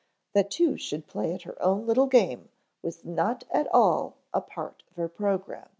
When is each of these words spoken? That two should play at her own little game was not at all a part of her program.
That 0.33 0.49
two 0.49 0.77
should 0.77 1.05
play 1.05 1.31
at 1.31 1.43
her 1.43 1.61
own 1.61 1.85
little 1.85 2.07
game 2.07 2.49
was 2.81 3.05
not 3.05 3.43
at 3.51 3.67
all 3.67 4.15
a 4.33 4.41
part 4.41 4.81
of 4.89 4.95
her 4.95 5.07
program. 5.07 5.69